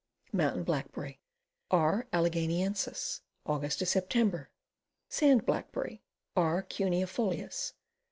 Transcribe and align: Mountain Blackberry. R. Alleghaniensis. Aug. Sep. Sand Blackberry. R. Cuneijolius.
Mountain 0.33 0.63
Blackberry. 0.63 1.19
R. 1.69 2.07
Alleghaniensis. 2.11 3.21
Aug. 3.45 3.71
Sep. 3.87 4.13
Sand 5.07 5.45
Blackberry. 5.45 6.01
R. 6.35 6.63
Cuneijolius. 6.63 7.73